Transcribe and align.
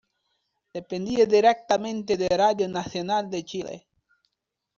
Dependía 0.77 1.27
directamente 1.27 2.17
de 2.17 2.27
Radio 2.29 2.67
Nacional 2.67 3.29
de 3.29 3.45
Chile. 3.45 3.87